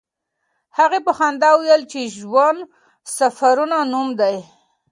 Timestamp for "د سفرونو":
2.65-3.77